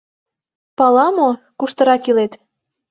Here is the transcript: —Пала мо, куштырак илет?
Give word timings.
—Пала 0.77 1.07
мо, 1.17 1.29
куштырак 1.59 2.03
илет? 2.09 2.33